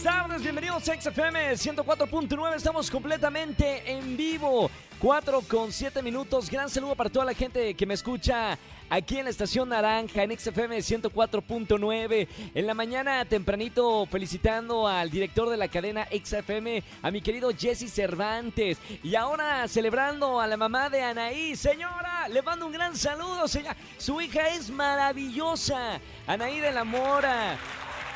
Buenas 0.00 0.16
tardes, 0.16 0.42
bienvenidos 0.42 0.88
a 0.88 1.00
XFM 1.00 1.54
104.9, 1.54 2.54
estamos 2.54 2.88
completamente 2.88 3.82
en 3.90 4.16
vivo, 4.16 4.70
4 5.00 5.40
con 5.40 5.72
7 5.72 6.02
minutos, 6.02 6.48
gran 6.48 6.70
saludo 6.70 6.94
para 6.94 7.10
toda 7.10 7.24
la 7.24 7.34
gente 7.34 7.74
que 7.74 7.84
me 7.84 7.94
escucha 7.94 8.56
aquí 8.88 9.18
en 9.18 9.24
la 9.24 9.30
estación 9.30 9.68
Naranja, 9.70 10.22
en 10.22 10.38
XFM 10.38 10.78
104.9, 10.78 12.28
en 12.54 12.66
la 12.66 12.74
mañana 12.74 13.24
tempranito 13.24 14.06
felicitando 14.06 14.86
al 14.86 15.10
director 15.10 15.50
de 15.50 15.56
la 15.56 15.66
cadena 15.66 16.06
XFM, 16.06 16.84
a 17.02 17.10
mi 17.10 17.20
querido 17.20 17.50
Jesse 17.50 17.92
Cervantes, 17.92 18.78
y 19.02 19.16
ahora 19.16 19.66
celebrando 19.66 20.40
a 20.40 20.46
la 20.46 20.56
mamá 20.56 20.90
de 20.90 21.02
Anaí, 21.02 21.56
señora, 21.56 22.28
le 22.28 22.40
mando 22.42 22.66
un 22.66 22.72
gran 22.72 22.96
saludo, 22.96 23.48
señora, 23.48 23.76
su 23.96 24.20
hija 24.20 24.48
es 24.50 24.70
maravillosa, 24.70 26.00
Anaí 26.28 26.60
de 26.60 26.70
la 26.70 26.84
Mora, 26.84 27.58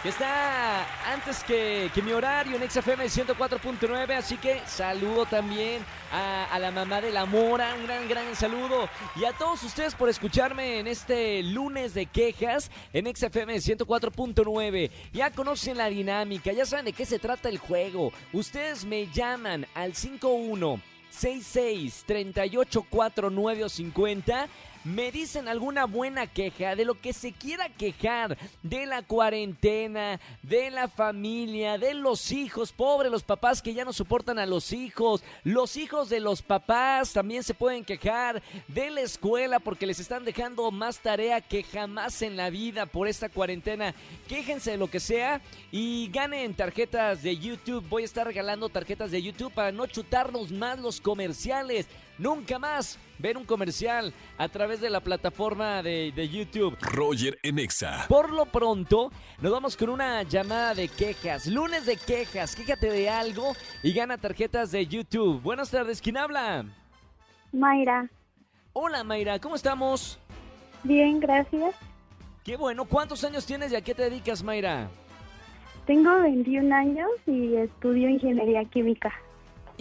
que 0.02 0.09
está 0.09 0.84
antes 1.12 1.45
que, 1.45 1.88
que 1.95 2.02
mi 2.02 2.12
horario 2.12 2.56
en 2.56 2.69
XFM 2.69 3.05
104.9, 3.05 4.16
así 4.16 4.37
que 4.37 4.60
saludo 4.66 5.27
también 5.27 5.84
a, 6.10 6.47
a, 6.52 6.59
la 6.59 6.73
mamá 6.73 7.01
de 7.01 7.12
la 7.12 7.24
Mora, 7.24 7.74
un 7.77 7.87
gran, 7.87 8.09
gran 8.09 8.34
saludo. 8.34 8.88
Y 9.15 9.24
a 9.24 9.33
todos 9.33 9.62
ustedes 9.62 9.95
por 9.95 10.09
escucharme 10.09 10.80
en 10.80 10.88
este 10.88 11.45
lunes 11.45 11.95
de 11.95 12.07
quejas 12.07 12.71
en 12.93 13.07
XFM 13.15 13.54
104.9. 13.54 14.91
Ya 15.13 15.30
conocen 15.30 15.79
la 15.79 15.88
dinámica, 15.88 16.51
ya 16.52 16.66
saben 16.66 16.87
de 16.87 16.93
qué 16.93 17.07
se 17.07 17.21
trata 17.21 17.48
el 17.48 17.59
juego. 17.59 18.13
Ustedes 18.32 18.85
me 18.85 19.07
llaman 19.07 19.69
al 19.73 19.95
51 19.95 20.80
66 21.10 22.04
38 22.07 22.82
49 22.91 23.69
50 23.69 24.48
me 24.85 25.13
dicen 25.13 25.49
alguna 25.49 25.85
buena 25.85 26.27
queja 26.27 26.75
de 26.75 26.85
lo 26.85 26.95
que 26.95 27.13
se 27.13 27.33
quiera 27.33 27.69
quejar, 27.69 28.37
de 28.63 28.87
la 28.87 29.02
cuarentena, 29.02 30.21
de 30.43 30.71
la 30.71 30.88
familia, 30.88 31.79
de 31.79 31.95
los 31.95 32.33
hijos, 32.33 32.73
pobre 32.73 33.10
los 33.10 33.23
papás 33.23 33.63
que 33.63 33.75
ya 33.75 33.85
no 33.85 33.93
soportan 33.93 34.38
a 34.38 34.47
los 34.47 34.73
hijos, 34.73 35.23
los 35.45 35.77
hijos 35.77 36.09
de 36.09 36.21
los 36.21 36.43
papás 36.43 37.13
también 37.13 37.43
se 37.43 37.55
pueden 37.55 37.85
quejar, 37.85 38.43
de 38.69 38.91
la 38.91 39.03
escuela 39.03 39.59
porque 39.60 39.87
les 39.87 40.01
están 40.01 40.25
dejando 40.25 40.71
más 40.71 40.99
tarea 41.01 41.41
que 41.41 41.63
jamás 41.63 42.23
en 42.23 42.37
la 42.37 42.51
vida 42.51 42.87
por 42.87 43.09
esta 43.09 43.29
cuarentena. 43.29 43.95
Quéjense 44.29 44.73
de 44.73 44.77
lo 44.77 44.91
que 44.91 45.01
sea 45.01 45.41
y 45.71 46.09
ganen 46.13 46.55
tarjetas 46.55 47.23
de 47.23 47.37
YouTube. 47.37 47.85
Voy 47.88 48.03
a 48.03 48.07
estar 48.07 48.27
regalando 48.27 48.69
tarjetas 48.69 49.10
de 49.10 49.23
YouTube 49.23 49.53
para 49.53 49.73
no 49.73 49.87
chutarnos 49.87 50.51
más 50.51 50.79
los 50.79 51.01
comerciales. 51.01 51.87
Nunca 52.18 52.59
más 52.59 52.99
ver 53.18 53.37
un 53.37 53.45
comercial 53.45 54.13
a 54.38 54.49
través 54.49 54.80
de 54.80 54.91
la 54.91 55.01
plataforma 55.01 55.82
de, 55.82 56.13
de, 56.15 56.29
YouTube. 56.29 56.77
Roger 56.80 57.38
Enexa. 57.43 58.07
Por 58.09 58.30
lo 58.30 58.46
pronto, 58.46 59.10
nos 59.41 59.52
vamos 59.52 59.77
con 59.77 59.88
una 59.88 60.23
llamada 60.23 60.74
de 60.74 60.88
quejas. 60.88 61.46
Lunes 61.46 61.87
de 61.87 61.96
quejas. 61.96 62.54
Quéjate 62.54 62.91
de 62.91 63.09
algo 63.09 63.54
y 63.82 63.93
gana 63.93 64.19
tarjetas 64.19 64.72
de 64.72 64.87
YouTube. 64.87 65.41
Buenas 65.41 65.71
tardes. 65.71 66.00
¿Quién 66.00 66.16
habla? 66.16 66.65
Mayra. 67.53 68.09
Hola, 68.72 69.04
Mayra. 69.04 69.38
¿Cómo 69.38 69.54
estamos? 69.54 70.19
Bien, 70.82 71.21
gracias. 71.21 71.75
Qué 72.44 72.56
bueno. 72.56 72.84
¿Cuántos 72.84 73.22
años 73.25 73.47
tienes 73.47 73.72
y 73.72 73.76
a 73.76 73.81
qué 73.82 73.94
te 73.94 74.03
dedicas, 74.03 74.43
Mayra? 74.43 74.88
Tengo 75.87 76.21
21 76.21 76.75
años 76.75 77.09
y 77.26 77.56
estudio 77.56 78.09
ingeniería 78.09 78.65
química. 78.65 79.12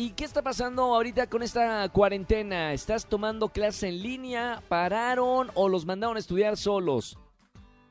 ¿Y 0.01 0.13
qué 0.13 0.23
está 0.23 0.41
pasando 0.41 0.81
ahorita 0.95 1.27
con 1.27 1.43
esta 1.43 1.87
cuarentena? 1.89 2.73
¿Estás 2.73 3.05
tomando 3.05 3.49
clases 3.49 3.83
en 3.83 4.01
línea? 4.01 4.59
¿Pararon 4.67 5.49
o 5.53 5.69
los 5.69 5.85
mandaron 5.85 6.15
a 6.15 6.19
estudiar 6.19 6.57
solos? 6.57 7.19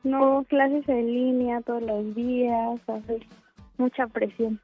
No, 0.03 0.43
clases 0.49 0.83
en 0.89 1.07
línea 1.07 1.61
todos 1.61 1.81
los 1.83 2.13
días, 2.13 2.81
hace 2.85 3.25
mucha 3.77 4.07
presión. 4.07 4.59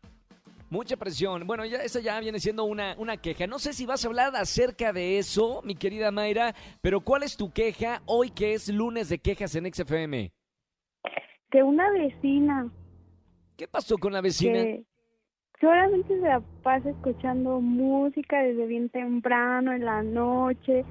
Mucha 0.69 0.97
presión. 0.97 1.47
Bueno, 1.47 1.63
ya 1.63 1.77
esa 1.77 2.01
ya 2.01 2.19
viene 2.19 2.41
siendo 2.41 2.65
una, 2.65 2.95
una 2.97 3.15
queja. 3.15 3.47
No 3.47 3.59
sé 3.59 3.71
si 3.71 3.85
vas 3.85 4.03
a 4.03 4.09
hablar 4.09 4.35
acerca 4.35 4.91
de 4.91 5.17
eso, 5.17 5.61
mi 5.63 5.75
querida 5.75 6.11
Mayra, 6.11 6.53
pero 6.81 6.99
¿cuál 6.99 7.23
es 7.23 7.37
tu 7.37 7.49
queja 7.53 8.01
hoy 8.07 8.29
que 8.29 8.55
es 8.55 8.67
lunes 8.67 9.07
de 9.07 9.19
quejas 9.19 9.55
en 9.55 9.73
XFM? 9.73 10.33
De 11.53 11.63
una 11.63 11.89
vecina. 11.91 12.69
¿Qué 13.55 13.69
pasó 13.69 13.97
con 13.97 14.11
la 14.11 14.19
vecina? 14.19 14.63
Que 14.63 14.86
solamente 15.59 16.07
se 16.19 16.27
la 16.27 16.41
pasa 16.63 16.89
escuchando 16.89 17.59
música 17.61 18.41
desde 18.43 18.65
bien 18.67 18.89
temprano 18.89 19.73
en 19.73 19.85
la 19.85 20.03
noche 20.03 20.85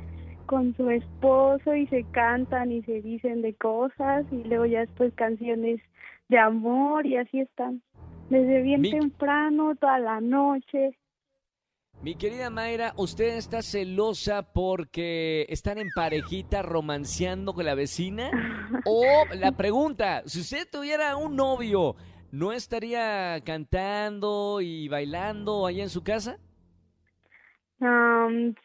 con 0.46 0.74
su 0.76 0.88
esposo 0.90 1.74
y 1.74 1.86
se 1.88 2.04
cantan 2.12 2.70
y 2.72 2.82
se 2.82 3.02
dicen 3.02 3.42
de 3.42 3.54
cosas 3.54 4.24
y 4.30 4.44
luego 4.44 4.66
ya 4.66 4.80
después 4.80 5.12
canciones 5.14 5.80
de 6.28 6.38
amor 6.38 7.06
y 7.06 7.16
así 7.16 7.40
están. 7.40 7.82
Desde 8.30 8.62
bien 8.62 8.80
Mi- 8.80 8.90
temprano, 8.90 9.74
toda 9.76 9.98
la 9.98 10.20
noche. 10.20 10.96
Mi 12.02 12.14
querida 12.14 12.50
Mayra, 12.50 12.92
¿usted 12.96 13.36
está 13.36 13.62
celosa 13.62 14.42
porque 14.52 15.46
están 15.48 15.78
en 15.78 15.88
parejita 15.94 16.62
romanceando 16.62 17.54
con 17.54 17.64
la 17.64 17.74
vecina? 17.74 18.30
O 18.84 19.24
la 19.34 19.52
pregunta, 19.52 20.22
si 20.26 20.40
usted 20.40 20.68
tuviera 20.70 21.16
un 21.16 21.34
novio, 21.34 21.96
¿no 22.32 22.52
estaría 22.52 23.40
cantando 23.44 24.60
y 24.60 24.88
bailando 24.88 25.66
allá 25.66 25.82
en 25.82 25.90
su 25.90 26.02
casa? 26.02 26.38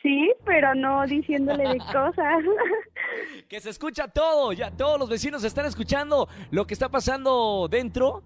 Sí, 0.01 0.31
pero 0.45 0.73
no 0.73 1.05
diciéndole 1.05 1.63
de 1.67 1.77
cosas. 1.94 2.44
Que 3.50 3.59
se 3.59 3.69
escucha 3.69 4.07
todo, 4.07 4.53
ya 4.53 4.71
todos 4.71 4.97
los 4.97 5.09
vecinos 5.09 5.44
están 5.44 5.66
escuchando 5.66 6.29
lo 6.51 6.66
que 6.66 6.73
está 6.73 6.88
pasando 6.88 7.67
dentro. 7.69 8.23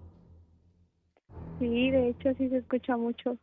sí, 1.58 1.90
de 1.90 2.10
hecho 2.10 2.32
sí 2.38 2.48
se 2.48 2.58
escucha 2.58 2.96
mucho. 2.96 3.36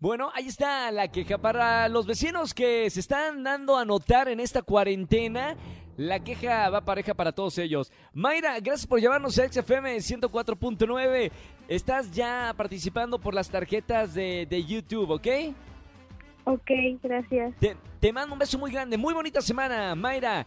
Bueno, 0.00 0.30
ahí 0.32 0.46
está 0.46 0.92
la 0.92 1.08
queja 1.08 1.38
para 1.38 1.88
los 1.88 2.06
vecinos 2.06 2.54
que 2.54 2.88
se 2.88 3.00
están 3.00 3.42
dando 3.42 3.76
a 3.76 3.84
notar 3.84 4.28
en 4.28 4.38
esta 4.38 4.62
cuarentena. 4.62 5.56
La 5.96 6.20
queja 6.20 6.70
va 6.70 6.82
pareja 6.82 7.14
para 7.14 7.32
todos 7.32 7.58
ellos. 7.58 7.90
Mayra, 8.12 8.60
gracias 8.60 8.86
por 8.86 9.00
llevarnos 9.00 9.36
a 9.40 9.48
XFM 9.48 9.96
104.9. 9.96 11.32
Estás 11.66 12.12
ya 12.12 12.54
participando 12.56 13.18
por 13.18 13.34
las 13.34 13.50
tarjetas 13.50 14.14
de, 14.14 14.46
de 14.48 14.64
YouTube, 14.64 15.10
¿ok? 15.10 15.26
Ok, 16.44 16.70
gracias. 17.02 17.56
Te, 17.58 17.76
te 17.98 18.12
mando 18.12 18.34
un 18.34 18.38
beso 18.38 18.56
muy 18.56 18.70
grande. 18.70 18.96
Muy 18.96 19.12
bonita 19.12 19.40
semana, 19.40 19.96
Mayra. 19.96 20.46